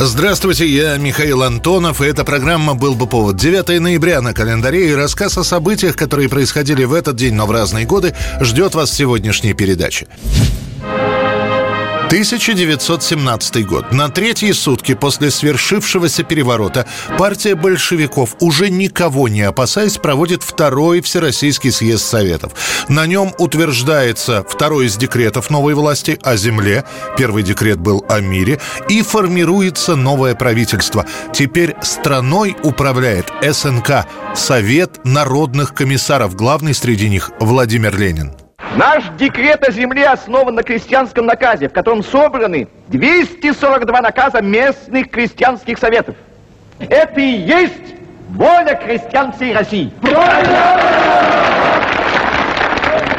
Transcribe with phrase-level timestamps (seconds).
[0.00, 3.36] Здравствуйте, я Михаил Антонов, и эта программа «Был бы повод».
[3.36, 7.50] 9 ноября на календаре и рассказ о событиях, которые происходили в этот день, но в
[7.50, 10.06] разные годы, ждет вас в сегодняшней передаче.
[12.08, 13.92] 1917 год.
[13.92, 16.86] На третьи сутки после свершившегося переворота
[17.18, 22.52] партия большевиков, уже никого не опасаясь, проводит второй Всероссийский съезд Советов.
[22.88, 26.84] На нем утверждается второй из декретов новой власти о земле,
[27.18, 31.04] первый декрет был о мире, и формируется новое правительство.
[31.34, 38.47] Теперь страной управляет СНК– Совет народных комиссаров, главный среди них Владимир Ленин.
[38.78, 45.78] Наш декрет о земле основан на крестьянском наказе, в котором собраны 242 наказа местных крестьянских
[45.78, 46.14] советов.
[46.78, 47.96] Это и есть
[48.28, 49.92] воля крестьян всей России.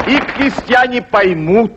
[0.06, 1.74] И крестьяне поймут,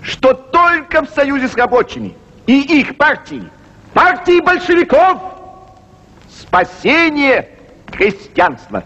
[0.00, 2.14] что только в союзе с рабочими
[2.46, 3.50] и их партией,
[3.92, 5.20] партией большевиков,
[6.30, 7.48] спасение
[7.90, 8.84] крестьянства.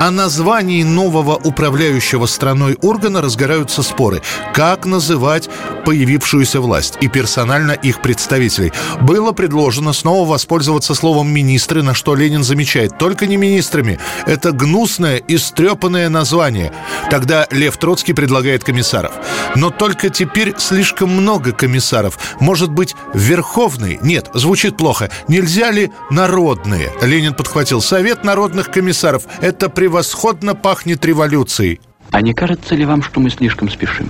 [0.00, 4.22] О названии нового управляющего страной органа разгораются споры.
[4.52, 5.48] Как называть
[5.84, 8.72] появившуюся власть и персонально их представителей?
[9.00, 12.98] Было предложено снова воспользоваться словом «министры», на что Ленин замечает.
[12.98, 13.98] Только не министрами.
[14.26, 16.72] Это гнусное, истрепанное название.
[17.10, 19.12] Тогда Лев Троцкий предлагает комиссаров.
[19.54, 22.18] Но только теперь слишком много комиссаров.
[22.40, 23.98] Может быть, верховный?
[24.02, 25.10] Нет, звучит плохо.
[25.28, 26.92] Нельзя ли народные?
[27.00, 27.80] Ленин подхватил.
[27.80, 29.22] Совет народных комиссаров.
[29.40, 31.78] Это превосходно пахнет революцией.
[32.10, 34.08] А не кажется ли вам, что мы слишком спешим?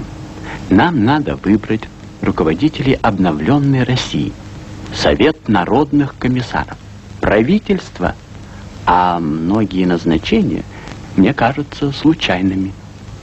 [0.70, 1.82] Нам надо выбрать
[2.22, 4.32] руководителей обновленной России.
[4.94, 6.78] Совет народных комиссаров.
[7.20, 8.14] Правительство.
[8.86, 10.62] А многие назначения,
[11.16, 12.72] мне кажутся, случайными.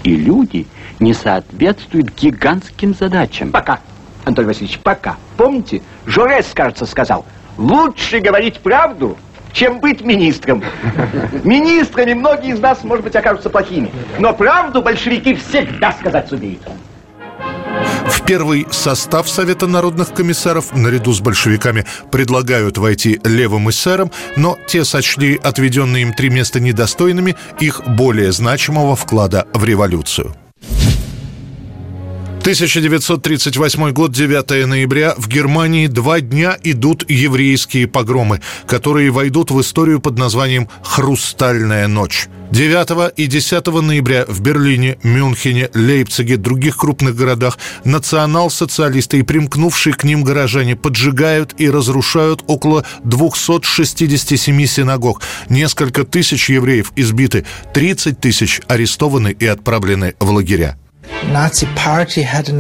[0.04, 0.68] И люди
[1.00, 3.54] не соответствуют гигантским задачам.
[3.54, 3.80] Пока,
[4.26, 5.16] Анатолий Васильевич, пока.
[5.38, 7.26] Помните, Жорес, кажется, сказал,
[7.58, 9.18] лучше говорить правду,
[9.54, 10.64] чем быть министром.
[11.44, 13.92] Министрами многие из нас, может быть, окажутся плохими.
[14.20, 16.62] Но правду большевики всегда сказать сумеют.
[18.08, 24.84] В первый состав Совета народных комиссаров наряду с большевиками предлагают войти левым эсерам, но те
[24.84, 30.36] сочли отведенные им три места недостойными их более значимого вклада в революцию.
[32.42, 35.14] 1938 год, 9 ноября.
[35.16, 42.30] В Германии два дня идут еврейские погромы, которые войдут в историю под названием «Хрустальная ночь».
[42.50, 50.04] 9 и 10 ноября в Берлине, Мюнхене, Лейпциге, других крупных городах национал-социалисты и примкнувшие к
[50.04, 55.22] ним горожане поджигают и разрушают около 267 синагог.
[55.48, 60.76] Несколько тысяч евреев избиты, 30 тысяч арестованы и отправлены в лагеря.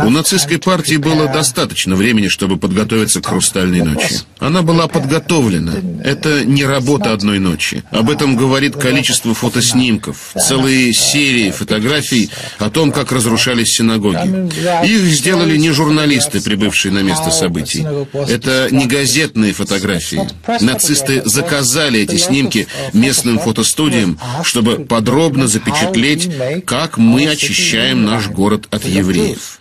[0.05, 4.19] У нацистской партии было достаточно времени, чтобы подготовиться к «Хрустальной ночи».
[4.39, 5.73] Она была подготовлена.
[6.03, 7.83] Это не работа одной ночи.
[7.91, 12.29] Об этом говорит количество фотоснимков, целые серии фотографий
[12.59, 14.49] о том, как разрушались синагоги.
[14.85, 17.85] Их сделали не журналисты, прибывшие на место событий.
[18.13, 20.27] Это не газетные фотографии.
[20.61, 26.29] Нацисты заказали эти снимки местным фотостудиям, чтобы подробно запечатлеть,
[26.65, 29.60] как мы очищаем наш город город от евреев.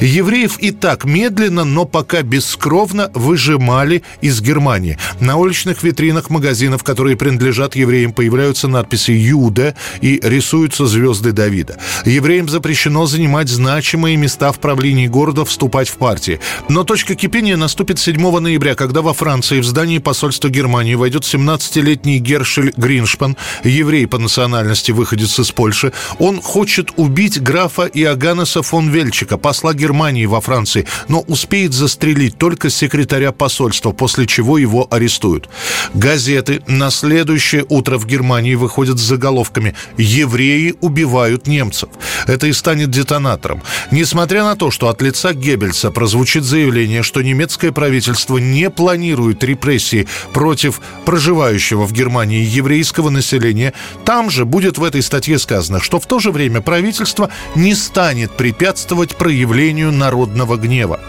[0.00, 4.98] Евреев и так медленно, но пока бескровно выжимали из Германии.
[5.20, 11.78] На уличных витринах магазинов, которые принадлежат евреям, появляются надписи «Юда» и рисуются звезды Давида.
[12.04, 16.40] Евреям запрещено занимать значимые места в правлении города, вступать в партии.
[16.68, 22.18] Но точка кипения наступит 7 ноября, когда во Франции в здании посольства Германии войдет 17-летний
[22.18, 25.92] Гершель Гриншпан, еврей по национальности, выходец из Польши.
[26.18, 32.70] Он хочет убить графа Иоганнеса фон Вельчика, посла Германии во Франции, но успеет застрелить только
[32.70, 35.48] секретаря посольства, после чего его арестуют.
[35.94, 41.88] Газеты на следующее утро в Германии выходят с заголовками «Евреи убивают немцев».
[42.26, 43.62] Это и станет детонатором.
[43.90, 50.06] Несмотря на то, что от лица Геббельса прозвучит заявление, что немецкое правительство не планирует репрессии
[50.32, 53.72] против проживающего в Германии еврейского населения,
[54.04, 58.36] там же будет в этой статье сказано, что в то же время правительство не станет
[58.36, 61.00] препятствовать проявлению усилению народного гнева.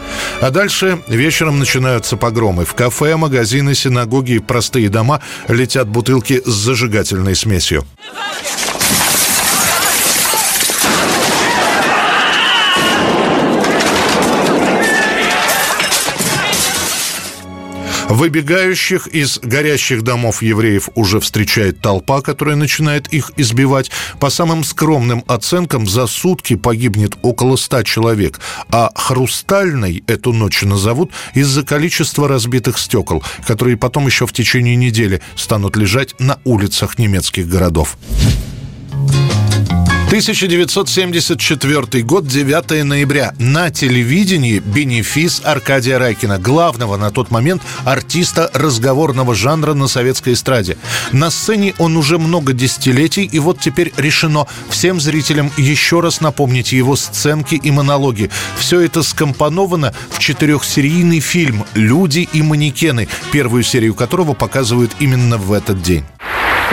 [0.41, 2.65] А дальше вечером начинаются погромы.
[2.65, 7.85] В кафе, магазины, синагоги и простые дома летят бутылки с зажигательной смесью.
[18.11, 23.89] Выбегающих из горящих домов евреев уже встречает толпа, которая начинает их избивать.
[24.19, 31.11] По самым скромным оценкам, за сутки погибнет около ста человек, а «Хрустальной» эту ночь назовут
[31.35, 37.47] из-за количества разбитых стекол, которые потом еще в течение недели станут лежать на улицах немецких
[37.47, 37.97] городов.
[40.11, 43.33] 1974 год, 9 ноября.
[43.39, 50.77] На телевидении бенефис Аркадия Райкина, главного на тот момент артиста разговорного жанра на советской эстраде.
[51.13, 56.73] На сцене он уже много десятилетий, и вот теперь решено всем зрителям еще раз напомнить
[56.73, 58.29] его сценки и монологи.
[58.57, 65.53] Все это скомпоновано в четырехсерийный фильм «Люди и манекены», первую серию которого показывают именно в
[65.53, 66.03] этот день.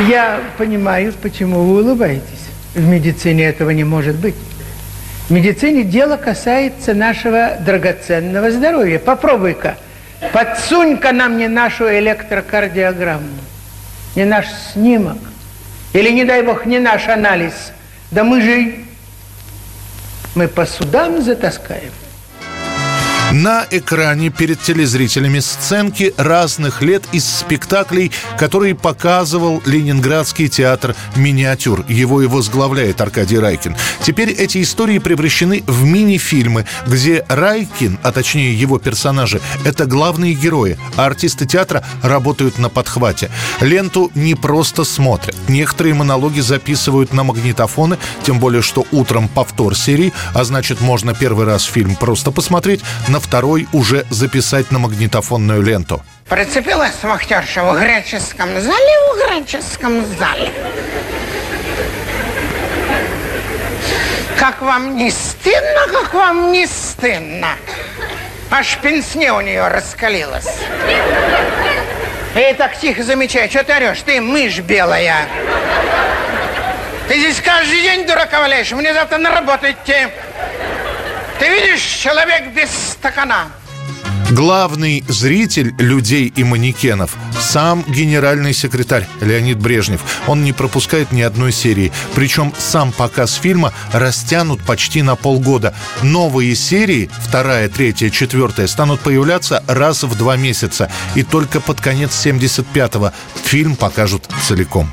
[0.08, 2.49] Я понимаю, почему вы улыбаетесь.
[2.78, 4.36] В медицине этого не может быть.
[5.28, 9.00] В медицине дело касается нашего драгоценного здоровья.
[9.00, 9.76] Попробуй-ка,
[10.32, 13.26] подсунь-ка нам не нашу электрокардиограмму,
[14.14, 15.19] не наш снимок,
[15.92, 17.72] или, не дай бог, не наш анализ.
[18.12, 18.75] Да мы же,
[20.36, 21.90] мы по судам затаскаем.
[23.32, 31.84] На экране перед телезрителями сценки разных лет из спектаклей, которые показывал Ленинградский театр «Миниатюр».
[31.88, 33.76] Его и возглавляет Аркадий Райкин.
[34.00, 40.78] Теперь эти истории превращены в мини-фильмы, где Райкин, а точнее его персонажи, это главные герои,
[40.96, 43.30] а артисты театра работают на подхвате.
[43.60, 45.36] Ленту не просто смотрят.
[45.48, 51.44] Некоторые монологи записывают на магнитофоны, тем более, что утром повтор серии, а значит, можно первый
[51.44, 56.04] раз фильм просто посмотреть, на на второй уже записать на магнитофонную ленту.
[56.28, 60.52] Прицепилась вахтерша в греческом зале, в греческом зале.
[64.38, 67.48] Как вам не стыдно, как вам не стыдно.
[68.52, 70.60] Аж пенсне у нее раскалилась.
[72.36, 74.02] И так тихо замечай, что ты орешь?
[74.02, 75.26] Ты мышь белая.
[77.08, 80.06] Ты здесь каждый день дурака валяешь, мне завтра на работу идти.
[81.38, 83.46] Ты видишь, человек без стакана.
[84.31, 90.02] Главный зритель людей и манекенов– сам генеральный секретарь Леонид Брежнев.
[90.26, 91.93] Он не пропускает ни одной серии.
[92.14, 95.75] Причем сам показ фильма растянут почти на полгода.
[96.02, 100.90] Новые серии, вторая, третья, четвертая, станут появляться раз в два месяца.
[101.14, 103.12] И только под конец 75-го
[103.44, 104.93] фильм покажут целиком.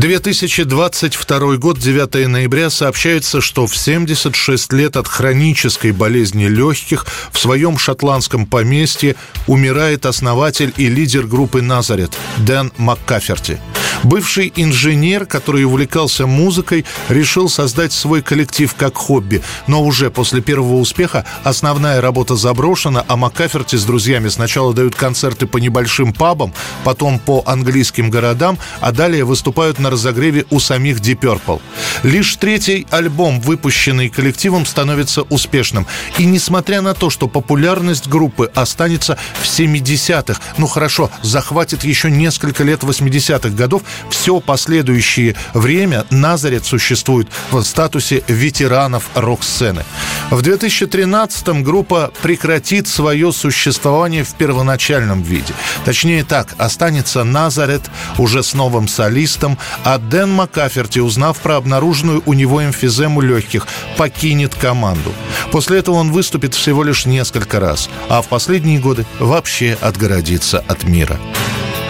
[0.00, 7.76] 2022 год, 9 ноября, сообщается, что в 76 лет от хронической болезни легких в своем
[7.76, 9.14] шотландском поместье
[9.46, 13.60] умирает основатель и лидер группы «Назарет» Дэн Маккаферти–
[14.02, 19.42] Бывший инженер, который увлекался музыкой, решил создать свой коллектив как хобби.
[19.66, 25.46] Но уже после первого успеха основная работа заброшена, а Маккаферти с друзьями сначала дают концерты
[25.46, 31.20] по небольшим пабам, потом по английским городам, а далее выступают на разогреве у самих Deep
[31.20, 31.60] Purple.
[32.02, 35.86] Лишь третий альбом, выпущенный коллективом, становится успешным.
[36.16, 42.64] И несмотря на то, что популярность группы останется в 70-х, ну хорошо, захватит еще несколько
[42.64, 49.84] лет 80-х годов, все последующее время Назарет существует в статусе ветеранов рок-сцены.
[50.30, 55.54] В 2013-м группа прекратит свое существование в первоначальном виде.
[55.84, 57.82] Точнее так, останется Назарет
[58.18, 64.54] уже с новым солистом, а Дэн Маккаферти, узнав про обнаруженную у него эмфизему легких, покинет
[64.54, 65.12] команду.
[65.50, 70.84] После этого он выступит всего лишь несколько раз, а в последние годы вообще отгородится от
[70.84, 71.18] мира.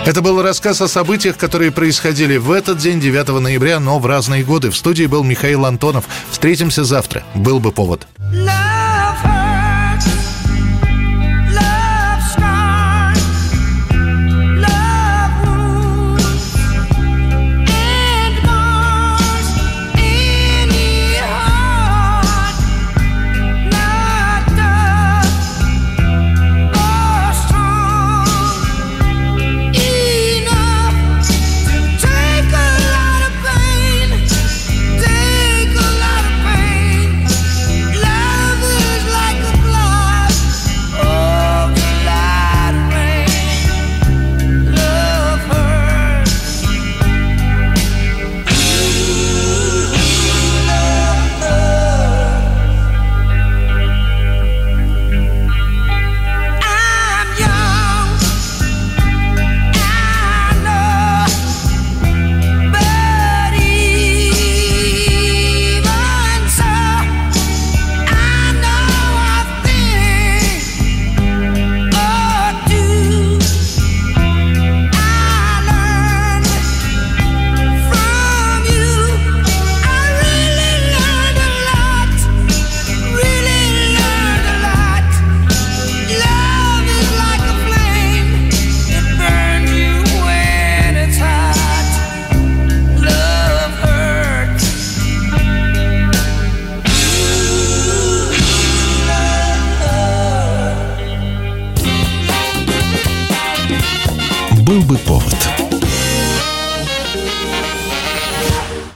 [0.07, 4.43] Это был рассказ о событиях, которые происходили в этот день, 9 ноября, но в разные
[4.43, 4.71] годы.
[4.71, 6.07] В студии был Михаил Антонов.
[6.31, 7.23] Встретимся завтра.
[7.35, 8.07] Был бы повод.
[8.19, 8.70] No!